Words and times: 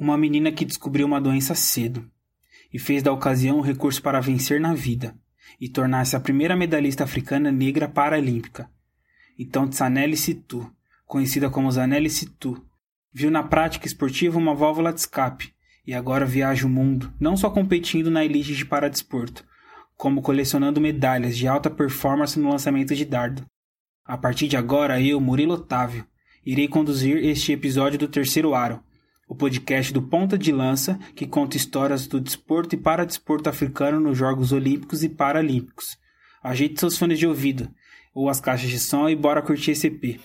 Uma 0.00 0.16
menina 0.16 0.50
que 0.50 0.64
descobriu 0.64 1.06
uma 1.06 1.20
doença 1.20 1.54
cedo 1.54 2.10
e 2.72 2.78
fez 2.78 3.02
da 3.02 3.12
ocasião 3.12 3.58
um 3.58 3.60
recurso 3.60 4.00
para 4.00 4.18
vencer 4.18 4.58
na 4.58 4.72
vida 4.72 5.14
e 5.60 5.68
tornar-se 5.68 6.16
a 6.16 6.20
primeira 6.20 6.56
medalhista 6.56 7.04
africana 7.04 7.52
negra 7.52 7.86
paralímpica. 7.86 8.70
Então 9.38 9.68
Tsaneli 9.68 10.16
Situ, 10.16 10.74
conhecida 11.04 11.50
como 11.50 11.70
Zanelli 11.70 12.08
Situ, 12.08 12.64
viu 13.12 13.30
na 13.30 13.42
prática 13.42 13.86
esportiva 13.86 14.38
uma 14.38 14.54
válvula 14.54 14.90
de 14.90 15.00
escape 15.00 15.52
e 15.86 15.92
agora 15.92 16.24
viaja 16.24 16.66
o 16.66 16.70
mundo, 16.70 17.12
não 17.20 17.36
só 17.36 17.50
competindo 17.50 18.10
na 18.10 18.24
elite 18.24 18.54
de 18.54 18.64
paradesporto, 18.64 19.44
como 19.98 20.22
colecionando 20.22 20.80
medalhas 20.80 21.36
de 21.36 21.46
alta 21.46 21.68
performance 21.68 22.40
no 22.40 22.48
lançamento 22.48 22.94
de 22.94 23.04
dardo. 23.04 23.44
A 24.02 24.16
partir 24.16 24.48
de 24.48 24.56
agora, 24.56 24.98
eu, 24.98 25.20
Murilo 25.20 25.52
Otávio, 25.52 26.06
irei 26.42 26.68
conduzir 26.68 27.18
este 27.18 27.52
episódio 27.52 27.98
do 27.98 28.08
Terceiro 28.08 28.54
Aro, 28.54 28.82
o 29.30 29.34
podcast 29.36 29.92
do 29.92 30.02
Ponta 30.02 30.36
de 30.36 30.50
Lança 30.50 30.98
que 31.14 31.24
conta 31.24 31.56
histórias 31.56 32.08
do 32.08 32.20
desporto 32.20 32.74
e 32.74 32.78
paradesporto 32.78 33.48
africano 33.48 34.00
nos 34.00 34.18
Jogos 34.18 34.50
Olímpicos 34.50 35.04
e 35.04 35.08
Paralímpicos. 35.08 35.96
Ajeite 36.42 36.80
seus 36.80 36.98
fones 36.98 37.16
de 37.16 37.28
ouvido 37.28 37.70
ou 38.12 38.28
as 38.28 38.40
caixas 38.40 38.68
de 38.68 38.80
som 38.80 39.08
e 39.08 39.14
bora 39.14 39.40
curtir 39.40 39.70
esse 39.70 39.86
EP. 39.86 40.20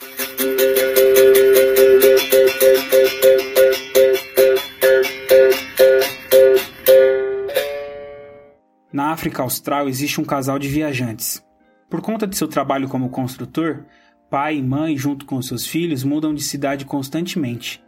Na 8.92 9.12
África 9.12 9.44
Austral 9.44 9.88
existe 9.88 10.20
um 10.20 10.26
casal 10.26 10.58
de 10.58 10.68
viajantes. 10.68 11.46
Por 11.92 12.02
conta 12.02 12.26
de 12.26 12.36
seu 12.36 12.48
trabalho 12.48 12.90
como 12.90 13.10
construtor, 13.10 13.86
pai 14.32 14.58
e 14.58 14.64
mãe, 14.64 14.98
junto 14.98 15.28
com 15.28 15.40
seus 15.44 15.68
filhos, 15.68 16.04
mudam 16.04 16.34
de 16.34 16.42
cidade 16.42 16.86
constantemente. 16.86 17.85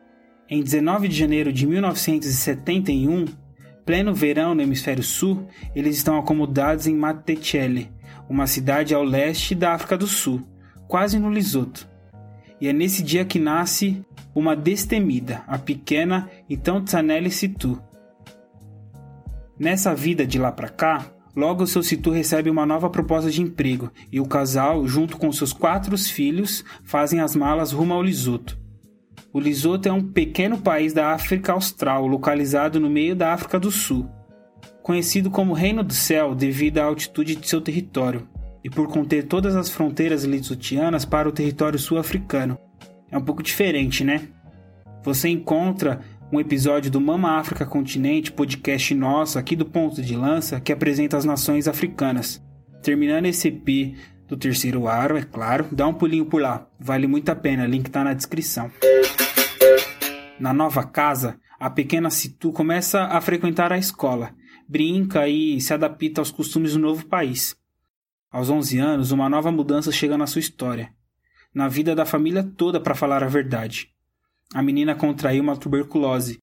Em 0.50 0.64
19 0.64 1.10
de 1.10 1.16
janeiro 1.16 1.52
de 1.52 1.68
1971, 1.68 3.26
pleno 3.86 4.14
verão 4.14 4.56
no 4.56 4.62
hemisfério 4.62 5.04
sul, 5.04 5.46
eles 5.76 5.98
estão 5.98 6.18
acomodados 6.18 6.88
em 6.88 6.96
Matechele, 6.96 7.92
uma 8.30 8.48
cidade 8.48 8.94
ao 8.94 9.04
leste 9.04 9.54
da 9.54 9.74
África 9.74 9.98
do 9.98 10.08
Sul, 10.08 10.42
quase 10.88 11.20
no 11.20 11.30
Lisoto. 11.30 11.86
E 12.62 12.68
é 12.70 12.72
nesse 12.72 13.04
dia 13.04 13.26
que 13.26 13.40
nasce 13.40 14.06
uma 14.34 14.56
destemida, 14.56 15.44
a 15.48 15.58
pequena 15.58 16.30
então 16.50 16.82
Tsanele 16.82 17.30
Situ. 17.30 17.82
Nessa 19.60 19.94
vida 19.94 20.26
de 20.26 20.40
lá 20.40 20.50
para 20.50 20.70
cá, 20.70 21.08
logo 21.36 21.68
seu 21.68 21.84
Situ 21.84 22.10
recebe 22.10 22.50
uma 22.50 22.66
nova 22.66 22.90
proposta 22.90 23.30
de 23.30 23.42
emprego 23.42 23.92
e 24.10 24.22
o 24.22 24.26
casal, 24.26 24.88
junto 24.88 25.18
com 25.18 25.30
seus 25.30 25.52
quatro 25.52 25.98
filhos, 25.98 26.64
fazem 26.86 27.20
as 27.20 27.36
malas 27.36 27.74
rumo 27.74 27.94
ao 27.94 28.02
Lisoto. 28.02 28.67
O 29.38 29.40
Lesoto 29.40 29.88
é 29.88 29.94
um 29.94 30.02
pequeno 30.02 30.58
país 30.58 30.94
da 30.94 31.12
África 31.12 31.52
Austral, 31.52 32.08
localizado 32.08 32.80
no 32.80 32.90
meio 32.90 33.16
da 33.16 33.34
África 33.34 33.60
do 33.60 33.70
Sul. 33.70 34.10
Conhecido 34.82 35.30
como 35.30 35.54
Reino 35.54 35.84
do 35.84 35.94
Céu 35.94 36.34
devido 36.34 36.80
à 36.80 36.86
altitude 36.86 37.36
de 37.36 37.48
seu 37.48 37.62
território 37.62 38.28
e 38.64 38.70
por 38.72 38.88
conter 38.88 39.28
todas 39.28 39.56
as 39.56 39.70
fronteiras 39.70 40.24
lesotianas 40.24 41.06
para 41.06 41.30
o 41.30 41.32
território 41.32 41.78
sul-africano. 41.78 42.58
É 43.12 43.16
um 43.16 43.22
pouco 43.22 43.44
diferente, 43.44 44.04
né? 44.04 44.28
Você 45.04 45.30
encontra 45.30 46.00
um 46.34 46.40
episódio 46.40 46.90
do 46.90 47.00
Mama 47.00 47.38
África 47.38 47.64
Continente, 47.64 48.32
podcast 48.32 48.96
nosso 48.96 49.38
aqui 49.38 49.56
do 49.56 49.68
Ponto 49.68 50.02
de 50.02 50.16
Lança, 50.16 50.60
que 50.60 50.74
apresenta 50.74 51.16
as 51.16 51.26
nações 51.26 51.68
africanas. 51.68 52.44
Terminando 52.82 53.28
esse 53.28 53.50
EP 53.50 53.96
do 54.28 54.36
terceiro 54.36 54.88
aro, 54.88 55.16
é 55.16 55.22
claro. 55.22 55.68
Dá 55.72 55.86
um 55.86 55.94
pulinho 55.94 56.26
por 56.26 56.42
lá, 56.42 56.66
vale 56.80 57.06
muito 57.06 57.30
a 57.30 57.36
pena, 57.36 57.68
link 57.68 57.92
tá 57.92 58.04
na 58.04 58.16
descrição. 58.16 58.72
Na 60.40 60.54
nova 60.54 60.84
casa, 60.84 61.40
a 61.60 61.70
pequena 61.70 62.10
Situ 62.10 62.52
começa 62.52 63.06
a 63.06 63.20
frequentar 63.20 63.72
a 63.72 63.78
escola, 63.78 64.34
brinca 64.68 65.28
e 65.28 65.60
se 65.60 65.74
adapta 65.74 66.22
aos 66.22 66.32
costumes 66.32 66.74
do 66.74 66.80
novo 66.80 67.06
país. 67.06 67.56
Aos 68.32 68.50
11 68.50 68.78
anos, 68.78 69.12
uma 69.12 69.30
nova 69.30 69.52
mudança 69.52 69.92
chega 69.92 70.18
na 70.18 70.28
sua 70.28 70.40
história, 70.40 70.94
na 71.54 71.68
vida 71.68 71.96
da 71.96 72.06
família 72.06 72.44
toda, 72.44 72.80
para 72.80 72.96
falar 72.96 73.24
a 73.24 73.28
verdade. 73.28 73.90
A 74.54 74.62
menina 74.62 74.96
contraiu 74.96 75.42
uma 75.42 75.58
tuberculose. 75.58 76.40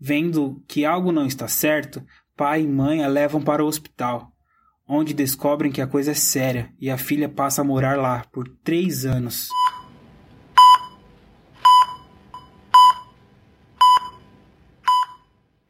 Vendo 0.00 0.62
que 0.66 0.84
algo 0.84 1.12
não 1.12 1.26
está 1.26 1.48
certo, 1.48 2.04
pai 2.36 2.62
e 2.62 2.68
mãe 2.68 3.02
a 3.02 3.08
levam 3.08 3.42
para 3.42 3.64
o 3.64 3.66
hospital 3.66 4.32
onde 4.88 5.12
descobrem 5.12 5.70
que 5.70 5.82
a 5.82 5.86
coisa 5.86 6.12
é 6.12 6.14
séria 6.14 6.72
e 6.80 6.90
a 6.90 6.96
filha 6.96 7.28
passa 7.28 7.60
a 7.60 7.64
morar 7.64 7.98
lá 7.98 8.24
por 8.32 8.48
três 8.64 9.04
anos. 9.04 9.48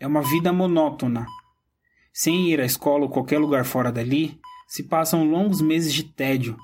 É 0.01 0.07
uma 0.07 0.23
vida 0.23 0.53
monótona. 0.53 1.27
Sem 2.13 2.51
ir 2.51 2.61
à 2.61 2.65
escola 2.65 3.05
ou 3.05 3.11
qualquer 3.11 3.39
lugar 3.39 3.65
fora 3.65 3.91
dali, 3.91 4.41
se 4.69 4.85
passam 4.85 5.25
longos 5.25 5.61
meses 5.61 5.93
de 5.93 6.05
tédio. 6.05 6.57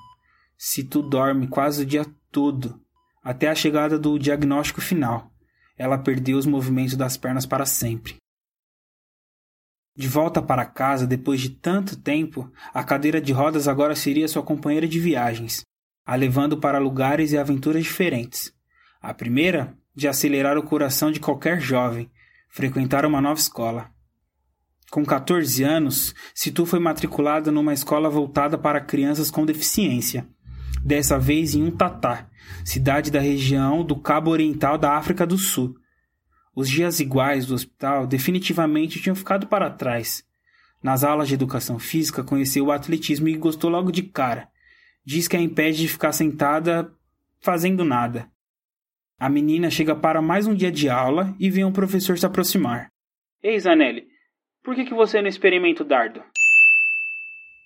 Se 0.57 0.83
tu 0.83 1.01
dorme 1.01 1.47
quase 1.47 1.83
o 1.83 1.85
dia 1.85 2.05
todo, 2.31 2.79
até 3.21 3.49
a 3.49 3.55
chegada 3.55 3.99
do 3.99 4.17
diagnóstico 4.17 4.79
final. 4.79 5.29
Ela 5.77 5.97
perdeu 5.97 6.37
os 6.37 6.45
movimentos 6.45 6.95
das 6.95 7.17
pernas 7.17 7.45
para 7.45 7.65
sempre. 7.65 8.15
De 9.97 10.07
volta 10.07 10.41
para 10.41 10.65
casa 10.65 11.05
depois 11.05 11.41
de 11.41 11.49
tanto 11.49 11.97
tempo, 11.97 12.49
a 12.73 12.83
cadeira 12.83 13.19
de 13.19 13.33
rodas 13.33 13.67
agora 13.67 13.95
seria 13.95 14.27
sua 14.29 14.43
companheira 14.43 14.87
de 14.87 14.99
viagens, 14.99 15.61
a 16.05 16.15
levando 16.15 16.57
para 16.57 16.79
lugares 16.79 17.33
e 17.33 17.37
aventuras 17.37 17.83
diferentes. 17.83 18.53
A 19.01 19.13
primeira, 19.13 19.77
de 19.93 20.07
acelerar 20.07 20.57
o 20.57 20.63
coração 20.63 21.11
de 21.11 21.19
qualquer 21.19 21.59
jovem, 21.59 22.09
frequentar 22.55 23.05
uma 23.05 23.19
nova 23.19 23.37
escola. 23.37 23.91
Com 24.89 25.05
14 25.05 25.61
anos, 25.61 26.15
Situ 26.33 26.65
foi 26.65 26.79
matriculada 26.79 27.51
numa 27.51 27.73
escola 27.73 28.09
voltada 28.09 28.57
para 28.57 28.79
crianças 28.79 29.29
com 29.29 29.45
deficiência, 29.45 30.25
dessa 30.81 31.19
vez 31.19 31.53
em 31.53 31.63
Untatá, 31.63 32.29
cidade 32.63 33.11
da 33.11 33.19
região 33.19 33.83
do 33.83 33.97
Cabo 33.97 34.31
Oriental 34.31 34.77
da 34.77 34.93
África 34.93 35.27
do 35.27 35.37
Sul, 35.37 35.75
os 36.55 36.69
dias 36.69 37.01
iguais 37.01 37.45
do 37.45 37.53
hospital 37.53 38.07
definitivamente 38.07 39.01
tinham 39.01 39.15
ficado 39.15 39.47
para 39.47 39.69
trás. 39.69 40.23
Nas 40.81 41.03
aulas 41.03 41.27
de 41.27 41.33
educação 41.33 41.77
física, 41.77 42.23
conheceu 42.23 42.67
o 42.67 42.71
atletismo 42.71 43.27
e 43.27 43.35
gostou 43.35 43.69
logo 43.69 43.91
de 43.91 44.03
cara. 44.03 44.47
Diz 45.05 45.27
que 45.27 45.35
a 45.35 45.41
impede 45.41 45.79
de 45.79 45.89
ficar 45.89 46.13
sentada 46.13 46.89
fazendo 47.41 47.83
nada. 47.83 48.31
A 49.17 49.29
menina 49.29 49.69
chega 49.69 49.95
para 49.95 50.21
mais 50.21 50.45
um 50.45 50.53
dia 50.53 50.69
de 50.69 50.89
aula 50.89 51.33
e 51.39 51.49
vê 51.49 51.63
um 51.63 51.71
professor 51.71 52.17
se 52.17 52.25
aproximar. 52.25 52.89
Ei, 53.41 53.57
Zanelli, 53.57 54.05
por 54.61 54.75
que, 54.75 54.83
que 54.83 54.93
você 54.93 55.21
não 55.21 55.29
experimenta 55.29 55.83
o 55.83 55.87
dardo? 55.87 56.21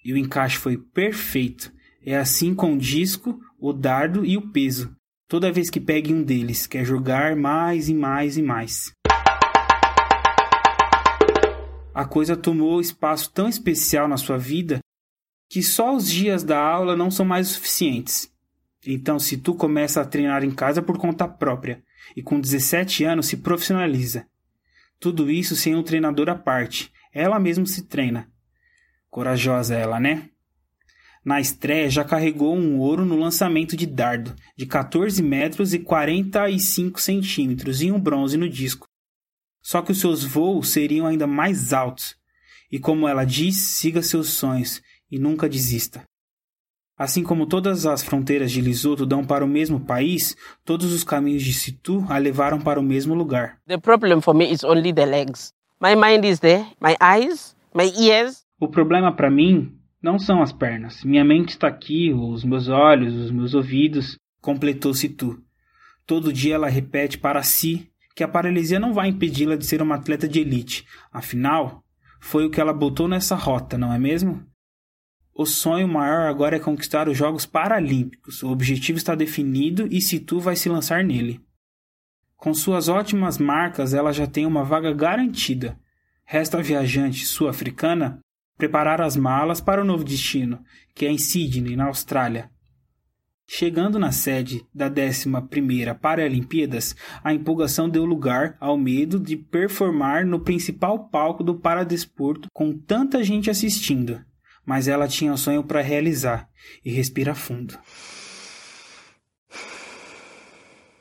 E 0.05 0.13
o 0.13 0.17
encaixe 0.17 0.57
foi 0.57 0.77
perfeito. 0.77 1.71
É 2.05 2.15
assim 2.15 2.53
com 2.53 2.73
o 2.73 2.77
disco, 2.77 3.39
o 3.59 3.73
dardo 3.73 4.23
e 4.23 4.37
o 4.37 4.51
peso. 4.51 4.95
Toda 5.27 5.51
vez 5.51 5.71
que 5.71 5.81
pegue 5.81 6.13
um 6.13 6.23
deles, 6.23 6.67
quer 6.67 6.85
jogar 6.85 7.35
mais 7.35 7.89
e 7.89 7.95
mais 7.95 8.37
e 8.37 8.43
mais. 8.43 8.93
A 11.95 12.05
coisa 12.05 12.37
tomou 12.37 12.79
espaço 12.79 13.33
tão 13.33 13.49
especial 13.49 14.07
na 14.07 14.17
sua 14.17 14.37
vida 14.37 14.79
que 15.49 15.63
só 15.63 15.95
os 15.95 16.07
dias 16.07 16.43
da 16.43 16.59
aula 16.59 16.95
não 16.95 17.09
são 17.09 17.25
mais 17.25 17.47
suficientes. 17.47 18.31
Então, 18.85 19.19
se 19.19 19.37
tu 19.37 19.53
começa 19.53 20.01
a 20.01 20.05
treinar 20.05 20.43
em 20.43 20.51
casa 20.51 20.81
por 20.81 20.97
conta 20.97 21.27
própria 21.27 21.83
e 22.15 22.23
com 22.23 22.39
17 22.39 23.03
anos 23.03 23.27
se 23.27 23.37
profissionaliza, 23.37 24.25
tudo 24.99 25.29
isso 25.29 25.55
sem 25.55 25.75
um 25.75 25.83
treinador 25.83 26.29
à 26.29 26.35
parte, 26.35 26.91
ela 27.13 27.39
mesma 27.39 27.65
se 27.65 27.87
treina. 27.87 28.29
Corajosa 29.09 29.75
ela, 29.75 29.99
né? 29.99 30.29
Na 31.23 31.41
estreia, 31.41 31.89
já 31.89 32.03
carregou 32.03 32.55
um 32.55 32.79
ouro 32.79 33.05
no 33.05 33.17
lançamento 33.17 33.75
de 33.75 33.85
dardo, 33.85 34.33
de 34.55 34.65
14 34.65 35.21
metros 35.21 35.73
e 35.73 35.79
45 35.79 37.01
centímetros, 37.01 37.81
e 37.81 37.91
um 37.91 37.99
bronze 37.99 38.37
no 38.37 38.49
disco. 38.49 38.87
Só 39.61 39.81
que 39.81 39.91
os 39.91 39.99
seus 39.99 40.23
voos 40.23 40.69
seriam 40.69 41.05
ainda 41.05 41.27
mais 41.27 41.73
altos. 41.73 42.15
E 42.71 42.79
como 42.79 43.07
ela 43.07 43.25
diz, 43.25 43.57
siga 43.57 44.01
seus 44.01 44.29
sonhos 44.29 44.81
e 45.11 45.19
nunca 45.19 45.49
desista. 45.49 46.03
Assim 46.99 47.23
como 47.23 47.45
todas 47.45 47.85
as 47.85 48.03
fronteiras 48.03 48.51
de 48.51 48.59
Lesotho 48.59 49.05
dão 49.05 49.23
para 49.23 49.45
o 49.45 49.47
mesmo 49.47 49.79
país, 49.79 50.35
todos 50.65 50.91
os 50.91 51.01
caminhos 51.01 51.43
de 51.43 51.53
Situ 51.53 52.05
a 52.09 52.17
levaram 52.17 52.59
para 52.59 52.77
o 52.77 52.83
mesmo 52.83 53.13
lugar. 53.13 53.57
The 53.65 53.77
problem 53.77 54.19
for 54.19 54.35
me 54.35 54.51
is 54.51 54.65
only 54.65 54.93
the 54.93 55.05
legs. 55.05 55.53
My 55.81 55.95
mind 55.95 56.25
is 56.25 56.41
there, 56.41 56.65
my 56.81 56.97
eyes, 57.01 57.55
my 57.73 57.89
ears. 57.97 58.43
O 58.59 58.67
problema 58.67 59.15
para 59.15 59.31
mim 59.31 59.79
não 60.03 60.19
são 60.19 60.41
as 60.41 60.51
pernas. 60.51 61.01
Minha 61.05 61.23
mente 61.23 61.51
está 61.51 61.69
aqui, 61.69 62.11
os 62.13 62.43
meus 62.43 62.67
olhos, 62.67 63.15
os 63.15 63.31
meus 63.31 63.53
ouvidos, 63.53 64.19
completou-se 64.41 65.07
tu. 65.07 65.41
Todo 66.05 66.33
dia 66.33 66.55
ela 66.55 66.67
repete 66.67 67.17
para 67.17 67.41
si 67.43 67.89
que 68.13 68.25
a 68.25 68.27
paralisia 68.27 68.77
não 68.77 68.93
vai 68.93 69.07
impedi-la 69.07 69.55
de 69.55 69.65
ser 69.65 69.81
uma 69.81 69.95
atleta 69.95 70.27
de 70.27 70.41
elite. 70.41 70.83
Afinal, 71.13 71.81
foi 72.19 72.45
o 72.45 72.49
que 72.49 72.59
ela 72.59 72.73
botou 72.73 73.07
nessa 73.07 73.35
rota, 73.37 73.77
não 73.77 73.93
é 73.93 73.97
mesmo? 73.97 74.43
O 75.39 75.45
sonho 75.45 75.87
maior 75.87 76.27
agora 76.27 76.57
é 76.57 76.59
conquistar 76.59 77.07
os 77.07 77.17
Jogos 77.17 77.45
Paralímpicos. 77.45 78.43
O 78.43 78.49
objetivo 78.49 78.97
está 78.97 79.15
definido 79.15 79.87
e 79.89 80.01
Situ 80.01 80.37
vai 80.37 80.53
se 80.57 80.67
lançar 80.67 81.01
nele. 81.01 81.39
Com 82.35 82.53
suas 82.53 82.89
ótimas 82.89 83.37
marcas, 83.37 83.93
ela 83.93 84.11
já 84.11 84.27
tem 84.27 84.45
uma 84.45 84.65
vaga 84.65 84.93
garantida. 84.93 85.79
Resta 86.25 86.57
a 86.57 86.61
viajante 86.61 87.25
sul-africana 87.25 88.19
preparar 88.57 88.99
as 88.99 89.15
malas 89.15 89.61
para 89.61 89.81
o 89.81 89.85
novo 89.85 90.03
destino, 90.03 90.61
que 90.93 91.05
é 91.05 91.09
em 91.09 91.17
Sydney, 91.17 91.77
na 91.77 91.85
Austrália. 91.85 92.51
Chegando 93.47 93.97
na 93.97 94.11
sede 94.11 94.67
da 94.75 94.91
11ª 94.91 95.97
Paralimpíadas, 95.97 96.97
a 97.23 97.33
empolgação 97.33 97.87
deu 97.87 98.03
lugar 98.03 98.57
ao 98.59 98.77
medo 98.77 99.17
de 99.17 99.37
performar 99.37 100.25
no 100.25 100.41
principal 100.41 101.07
palco 101.07 101.45
do 101.45 101.55
paradesporto 101.55 102.49
com 102.53 102.77
tanta 102.77 103.23
gente 103.23 103.49
assistindo. 103.49 104.21
Mas 104.69 104.87
ela 104.87 105.07
tinha 105.07 105.33
um 105.33 105.37
sonho 105.37 105.63
para 105.63 105.81
realizar 105.81 106.47
e 106.85 106.91
respira 106.91 107.33
fundo. 107.33 107.75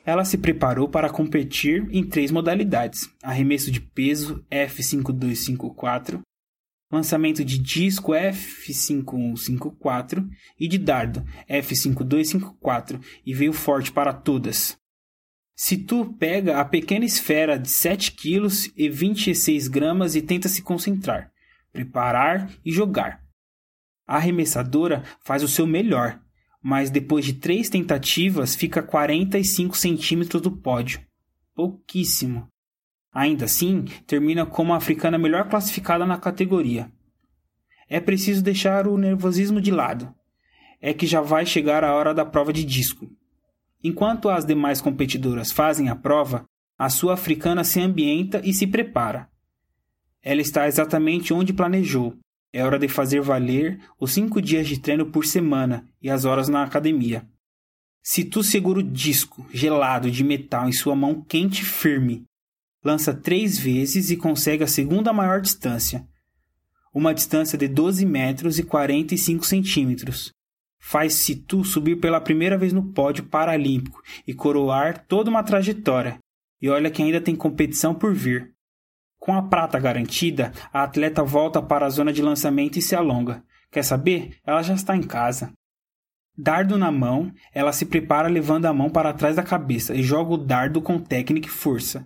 Ela 0.03 0.25
se 0.25 0.39
preparou 0.39 0.89
para 0.89 1.07
competir 1.07 1.87
em 1.91 2.03
três 2.03 2.31
modalidades: 2.31 3.07
arremesso 3.21 3.69
de 3.69 3.79
peso 3.79 4.43
F5254, 4.49 6.19
lançamento 6.91 7.45
de 7.45 7.59
disco 7.59 8.13
F5154 8.13 10.27
e 10.59 10.67
de 10.67 10.79
dardo 10.79 11.23
F5254 11.47 12.99
e 13.23 13.35
veio 13.35 13.53
forte 13.53 13.91
para 13.91 14.13
todas. 14.13 14.79
Se 15.55 15.77
tu 15.77 16.11
pega 16.13 16.59
a 16.59 16.65
pequena 16.65 17.05
esfera 17.05 17.59
de 17.59 17.69
7 17.69 18.13
kg 18.13 18.47
e 18.75 18.89
26 18.89 19.67
gramas 19.67 20.15
e 20.15 20.23
tenta 20.23 20.49
se 20.49 20.63
concentrar, 20.63 21.31
preparar 21.71 22.51
e 22.65 22.71
jogar. 22.71 23.28
A 24.09 24.15
arremessadora 24.15 25.03
faz 25.21 25.43
o 25.43 25.47
seu 25.47 25.67
melhor, 25.67 26.19
mas 26.63 26.89
depois 26.89 27.23
de 27.23 27.33
três 27.33 27.69
tentativas 27.69 28.55
fica 28.55 28.81
45 28.81 29.77
centímetros 29.77 30.41
do 30.41 30.51
pódio. 30.51 30.99
Pouquíssimo. 31.53 32.47
Ainda 33.13 33.45
assim, 33.45 33.85
termina 34.07 34.47
como 34.47 34.73
a 34.73 34.77
africana 34.77 35.19
melhor 35.19 35.47
classificada 35.47 36.07
na 36.07 36.17
categoria. 36.17 36.91
É 37.87 37.99
preciso 37.99 38.41
deixar 38.41 38.87
o 38.87 38.97
nervosismo 38.97 39.61
de 39.61 39.69
lado. 39.69 40.11
É 40.81 40.91
que 40.91 41.05
já 41.05 41.21
vai 41.21 41.45
chegar 41.45 41.83
a 41.83 41.93
hora 41.93 42.11
da 42.11 42.25
prova 42.25 42.51
de 42.51 42.65
disco. 42.65 43.07
Enquanto 43.83 44.27
as 44.27 44.43
demais 44.43 44.81
competidoras 44.81 45.51
fazem 45.51 45.87
a 45.87 45.95
prova, 45.95 46.45
a 46.75 46.89
sua 46.89 47.13
africana 47.13 47.63
se 47.63 47.79
ambienta 47.79 48.41
e 48.43 48.55
se 48.55 48.65
prepara. 48.65 49.29
Ela 50.19 50.41
está 50.41 50.67
exatamente 50.67 51.31
onde 51.31 51.53
planejou. 51.53 52.17
É 52.51 52.63
hora 52.63 52.79
de 52.79 52.87
fazer 52.87 53.21
valer 53.21 53.79
os 53.99 54.11
cinco 54.11 54.41
dias 54.41 54.67
de 54.67 54.79
treino 54.79 55.05
por 55.05 55.25
semana 55.25 55.87
e 56.01 56.09
as 56.09 56.25
horas 56.25 56.49
na 56.49 56.63
academia. 56.63 57.27
Se 58.01 58.23
tu 58.23 58.41
segura 58.41 58.79
o 58.79 58.83
disco 58.83 59.45
gelado 59.51 60.09
de 60.09 60.23
metal 60.23 60.67
em 60.67 60.71
sua 60.71 60.95
mão 60.95 61.21
quente 61.21 61.61
e 61.61 61.65
firme, 61.65 62.23
lança 62.83 63.13
três 63.13 63.57
vezes 63.57 64.09
e 64.09 64.17
consegue 64.17 64.63
a 64.63 64.67
segunda 64.67 65.13
maior 65.13 65.41
distância, 65.41 66.07
uma 66.93 67.13
distância 67.13 67.57
de 67.57 67.67
12 67.67 68.05
metros 68.05 68.57
e 68.57 68.63
45 68.63 69.45
centímetros. 69.45 70.31
Faz 70.81 71.13
Situ 71.13 71.63
subir 71.63 71.97
pela 71.97 72.21
primeira 72.21 72.57
vez 72.57 72.73
no 72.73 72.93
pódio 72.93 73.25
paralímpico 73.25 74.01
e 74.25 74.33
coroar 74.33 75.05
toda 75.07 75.29
uma 75.29 75.43
trajetória. 75.43 76.17
E 76.61 76.69
olha 76.69 76.89
que 76.89 77.03
ainda 77.03 77.21
tem 77.21 77.35
competição 77.35 77.93
por 77.93 78.13
vir. 78.13 78.53
Com 79.19 79.33
a 79.35 79.43
prata 79.43 79.77
garantida, 79.77 80.53
a 80.71 80.83
atleta 80.83 81.23
volta 81.23 81.61
para 81.61 81.85
a 81.85 81.89
zona 81.89 82.13
de 82.13 82.21
lançamento 82.21 82.79
e 82.79 82.81
se 82.81 82.95
alonga. 82.95 83.43
Quer 83.69 83.83
saber? 83.83 84.37
Ela 84.45 84.63
já 84.63 84.73
está 84.73 84.95
em 84.95 85.03
casa. 85.03 85.51
Dardo 86.37 86.77
na 86.77 86.89
mão, 86.89 87.33
ela 87.53 87.73
se 87.73 87.85
prepara 87.85 88.29
levando 88.29 88.65
a 88.65 88.73
mão 88.73 88.89
para 88.89 89.13
trás 89.13 89.35
da 89.35 89.43
cabeça 89.43 89.93
e 89.93 90.01
joga 90.01 90.33
o 90.33 90.37
dardo 90.37 90.81
com 90.81 90.97
técnica 90.97 91.47
e 91.47 91.51
força. 91.51 92.03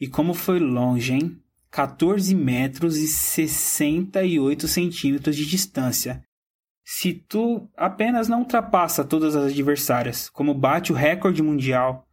E 0.00 0.08
como 0.08 0.34
foi 0.34 0.58
longe, 0.58 1.14
hein? 1.14 1.40
14 1.70 2.34
metros 2.34 2.98
e 2.98 3.06
68 3.06 4.66
centímetros 4.66 5.36
de 5.36 5.46
distância. 5.46 6.22
Se 6.84 7.12
tu 7.12 7.70
apenas 7.76 8.28
não 8.28 8.40
ultrapassa 8.40 9.04
todas 9.04 9.36
as 9.36 9.52
adversárias, 9.52 10.28
como 10.28 10.52
bate 10.52 10.92
o 10.92 10.96
recorde 10.96 11.40
mundial, 11.40 12.04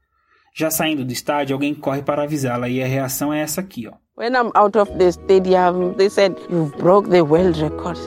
já 0.53 0.69
saindo 0.69 1.05
do 1.05 1.11
estádio, 1.11 1.53
alguém 1.55 1.73
corre 1.73 2.01
para 2.01 2.23
avisá-la 2.23 2.69
e 2.69 2.81
a 2.83 2.87
reação 2.87 3.33
é 3.33 3.41
essa 3.41 3.61
aqui, 3.61 3.87
ó. 3.87 3.93
When 4.17 4.33
I'm 4.33 4.51
out 4.53 4.77
of 4.77 4.91
the 4.97 5.07
stadium, 5.11 5.93
they 5.95 6.09
said, 6.09 6.35
You've 6.49 6.75
broke 6.77 7.09
the 7.09 7.21
world 7.21 7.57
record. 7.61 7.97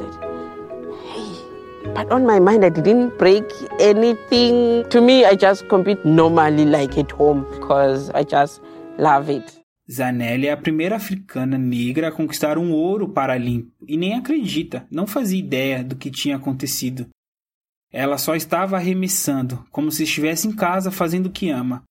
Hey. 1.09 1.93
But 1.95 2.13
on 2.13 2.27
my 2.27 2.39
mind, 2.39 2.65
I 2.65 2.69
didn't 2.69 3.17
break 3.17 3.47
anything. 3.81 4.85
To 4.91 5.01
me, 5.01 5.25
I 5.25 5.37
just 5.37 5.67
compete 5.69 6.05
normally 6.05 6.67
like 6.67 6.99
at 6.99 7.11
home 7.13 7.47
because 7.51 8.11
I 8.11 8.25
just 8.25 8.61
love 8.99 9.31
it. 9.31 9.63
Zanelli 9.91 10.47
é 10.47 10.53
a 10.53 10.57
primeira 10.57 10.97
africana 10.97 11.59
negra 11.59 12.09
a 12.09 12.13
conquistar 12.13 12.57
um 12.57 12.73
ouro 12.73 13.09
paralímpico 13.09 13.85
e 13.87 13.97
nem 13.97 14.15
acredita, 14.15 14.87
não 14.91 15.07
fazia 15.07 15.39
ideia 15.39 15.83
do 15.83 15.97
que 15.97 16.11
tinha 16.11 16.37
acontecido. 16.37 17.09
Ela 17.91 18.17
só 18.17 18.35
estava 18.35 18.77
arremessando, 18.77 19.67
como 19.71 19.91
se 19.91 20.05
estivesse 20.05 20.49
em 20.49 20.53
casa 20.53 20.91
fazendo 20.91 21.27
o 21.27 21.31
que 21.31 21.51
ama. 21.51 21.83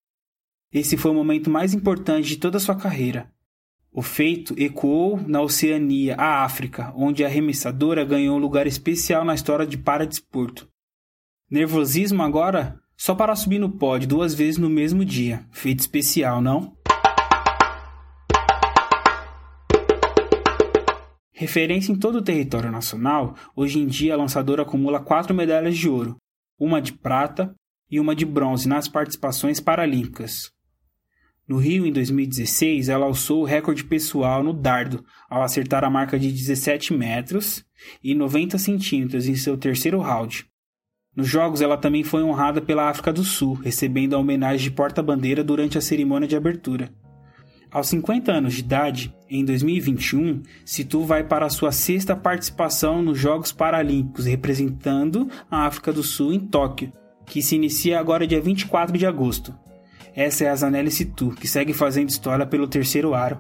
Esse 0.74 0.96
foi 0.96 1.12
o 1.12 1.14
momento 1.14 1.50
mais 1.50 1.74
importante 1.74 2.30
de 2.30 2.38
toda 2.38 2.56
a 2.56 2.60
sua 2.60 2.76
carreira. 2.76 3.30
O 3.92 4.02
feito 4.02 4.56
ecoou 4.58 5.20
na 5.20 5.42
Oceania, 5.42 6.16
a 6.16 6.46
África, 6.46 6.94
onde 6.96 7.26
a 7.26 7.28
arremessadora 7.28 8.06
ganhou 8.06 8.38
um 8.38 8.40
lugar 8.40 8.66
especial 8.66 9.26
na 9.26 9.36
história 9.36 9.68
de 9.68 9.78
paradesporto. 9.78 10.70
Nervosismo 11.50 12.24
agora? 12.24 12.80
Só 12.96 13.14
para 13.14 13.36
subir 13.36 13.60
no 13.60 13.70
pódio 13.70 14.08
duas 14.08 14.34
vezes 14.34 14.58
no 14.58 14.70
mesmo 14.70 15.04
dia. 15.04 15.46
Feito 15.52 15.82
especial, 15.82 16.42
não? 16.42 16.74
Referência 21.34 21.92
em 21.92 22.00
todo 22.00 22.20
o 22.20 22.24
território 22.24 22.72
nacional, 22.72 23.36
hoje 23.54 23.78
em 23.78 23.88
dia 23.88 24.14
a 24.14 24.18
lançadora 24.18 24.62
acumula 24.62 25.02
quatro 25.02 25.36
medalhas 25.36 25.76
de 25.76 25.90
ouro, 25.90 26.16
uma 26.58 26.82
de 26.82 26.94
prata 26.94 27.54
e 27.90 28.00
uma 28.00 28.16
de 28.16 28.26
bronze 28.26 28.70
nas 28.70 28.88
participações 28.88 29.60
paralímpicas. 29.60 30.50
No 31.48 31.58
Rio, 31.58 31.86
em 31.86 31.92
2016, 31.92 32.88
ela 32.88 33.06
alçou 33.06 33.42
o 33.42 33.46
recorde 33.46 33.84
pessoal 33.84 34.44
no 34.44 34.54
dardo, 34.54 35.04
ao 35.30 35.42
acertar 35.42 35.84
a 35.84 35.90
marca 35.90 36.18
de 36.18 36.32
17 36.32 36.94
metros 36.94 37.66
e 38.04 38.14
90 38.14 38.58
centímetros 38.58 39.28
em 39.28 39.36
seu 39.36 39.58
terceiro 39.58 40.00
round. 40.00 40.46
Nos 41.16 41.28
Jogos, 41.28 41.60
ela 41.60 41.76
também 41.78 42.04
foi 42.04 42.24
honrada 42.24 42.62
pela 42.62 42.90
África 42.90 43.12
do 43.12 43.24
Sul, 43.24 43.54
recebendo 43.56 44.16
a 44.16 44.20
homenagem 44.20 44.70
de 44.70 44.72
porta-bandeira 44.72 45.44
durante 45.44 45.78
a 45.78 45.82
cerimônia 45.82 46.28
de 46.28 46.38
abertura. 46.38 46.90
Aos 47.70 47.88
50 47.88 48.32
anos 48.32 48.54
de 48.54 48.60
idade, 48.60 49.14
em 49.30 49.44
2021, 49.44 50.42
Situ 50.66 51.06
vai 51.06 51.24
para 51.24 51.50
sua 51.50 51.72
sexta 51.72 52.16
participação 52.16 53.02
nos 53.02 53.18
Jogos 53.18 53.52
Paralímpicos, 53.52 54.26
representando 54.26 55.30
a 55.50 55.66
África 55.66 55.92
do 55.92 56.04
Sul 56.04 56.34
em 56.34 56.40
Tóquio, 56.40 56.94
que 57.26 57.42
se 57.42 57.56
inicia 57.56 58.00
agora 58.00 58.28
dia 58.28 58.42
24 58.42 58.98
de 58.98 59.06
agosto. 59.06 59.54
Essa 60.16 60.46
é 60.46 60.50
a 60.50 60.56
Zanelli 60.56 60.92
Situ, 60.92 61.32
que 61.32 61.48
segue 61.48 61.74
fazendo 61.74 62.10
história 62.10 62.46
pelo 62.46 62.68
terceiro 62.68 63.14
aro. 63.14 63.40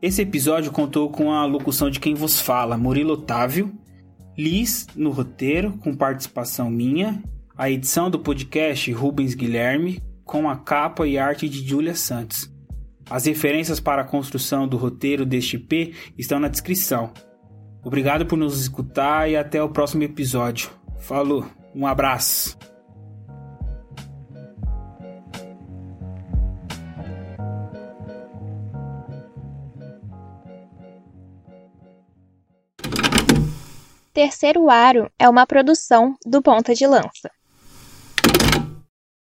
Esse 0.00 0.22
episódio 0.22 0.72
contou 0.72 1.10
com 1.10 1.32
a 1.32 1.44
locução 1.44 1.88
de 1.88 2.00
quem 2.00 2.14
vos 2.14 2.40
fala, 2.40 2.76
Murilo 2.76 3.12
Otávio, 3.12 3.72
Liz 4.36 4.86
no 4.96 5.10
roteiro, 5.10 5.72
com 5.78 5.94
participação 5.94 6.70
minha, 6.70 7.22
a 7.56 7.70
edição 7.70 8.10
do 8.10 8.18
podcast 8.18 8.90
Rubens 8.90 9.34
Guilherme, 9.34 10.02
com 10.24 10.48
a 10.48 10.56
capa 10.56 11.06
e 11.06 11.18
arte 11.18 11.48
de 11.48 11.66
Julia 11.68 11.94
Santos. 11.94 12.50
As 13.10 13.26
referências 13.26 13.78
para 13.78 14.00
a 14.00 14.06
construção 14.06 14.66
do 14.66 14.78
roteiro 14.78 15.26
deste 15.26 15.58
P 15.58 15.92
estão 16.16 16.40
na 16.40 16.48
descrição. 16.48 17.12
Obrigado 17.84 18.24
por 18.24 18.38
nos 18.38 18.58
escutar 18.58 19.28
e 19.28 19.36
até 19.36 19.62
o 19.62 19.68
próximo 19.68 20.02
episódio. 20.02 20.70
Falou! 20.98 21.46
Um 21.74 21.86
abraço. 21.86 22.61
Terceiro 34.12 34.68
Aro 34.68 35.10
é 35.18 35.26
uma 35.26 35.46
produção 35.46 36.14
do 36.26 36.42
Ponta 36.42 36.74
de 36.74 36.86
Lança. 36.86 37.30